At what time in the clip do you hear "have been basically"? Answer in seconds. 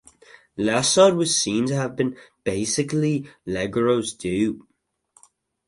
1.75-3.29